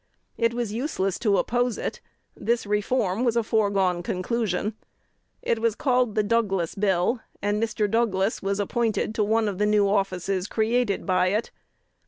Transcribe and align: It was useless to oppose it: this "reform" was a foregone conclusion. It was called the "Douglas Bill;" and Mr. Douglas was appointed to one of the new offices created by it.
It 0.35 0.55
was 0.55 0.73
useless 0.73 1.19
to 1.19 1.37
oppose 1.37 1.77
it: 1.77 2.01
this 2.35 2.65
"reform" 2.65 3.23
was 3.23 3.37
a 3.37 3.43
foregone 3.43 4.01
conclusion. 4.01 4.73
It 5.43 5.59
was 5.59 5.75
called 5.75 6.15
the 6.15 6.23
"Douglas 6.23 6.73
Bill;" 6.73 7.21
and 7.39 7.61
Mr. 7.61 7.87
Douglas 7.87 8.41
was 8.41 8.59
appointed 8.59 9.13
to 9.13 9.23
one 9.23 9.47
of 9.47 9.59
the 9.59 9.67
new 9.67 9.87
offices 9.87 10.47
created 10.47 11.05
by 11.05 11.27
it. 11.27 11.51